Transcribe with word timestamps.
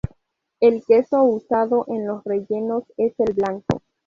El 0.59 0.83
queso 0.83 1.21
usado 1.23 1.85
en 1.87 2.07
los 2.07 2.23
rellenos 2.23 2.85
es 2.97 3.13
el 3.19 3.33
blanco. 3.35 3.83